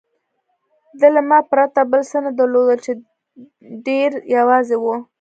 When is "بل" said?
1.91-2.01